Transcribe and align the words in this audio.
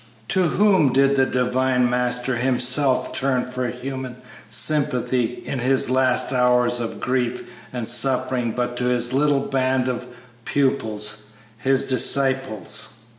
To 0.29 0.41
whom 0.47 0.91
did 0.93 1.15
the 1.15 1.27
Divine 1.27 1.87
Master 1.87 2.35
himself 2.37 3.13
turn 3.13 3.45
for 3.51 3.67
human 3.67 4.15
sympathy 4.49 5.43
in 5.45 5.59
his 5.59 5.91
last 5.91 6.33
hours 6.33 6.79
of 6.79 6.99
grief 6.99 7.43
and 7.71 7.87
suffering 7.87 8.53
but 8.53 8.75
to 8.77 8.85
his 8.85 9.13
little 9.13 9.41
band 9.41 9.87
of 9.87 10.07
pupils 10.43 11.27
his 11.59 11.85
disciples? 11.85 13.03